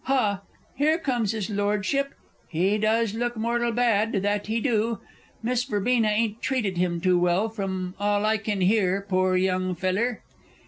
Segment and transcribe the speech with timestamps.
[0.05, 0.41] Ha,
[0.77, 2.15] here comes his Lordship
[2.49, 4.99] he does look mortal bad, that he do!
[5.43, 10.23] Miss Verbena ain't treated him too well, from all I can hear, poor young feller!